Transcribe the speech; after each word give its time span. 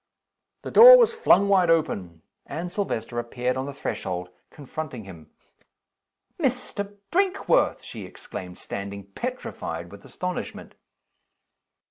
The 0.63 0.71
door 0.71 0.97
was 0.97 1.13
flung 1.13 1.47
wide 1.47 1.69
open. 1.69 2.23
Anne 2.47 2.71
Silvester 2.71 3.19
appeared 3.19 3.55
on 3.55 3.67
the 3.67 3.71
threshold, 3.75 4.29
confronting 4.49 5.03
him. 5.03 5.29
"Mr. 6.41 6.97
Brinkworth!!!" 7.11 7.83
she 7.83 8.03
exclaimed, 8.03 8.57
standing 8.57 9.11
petrified 9.11 9.91
with 9.91 10.03
astonishment. 10.03 10.73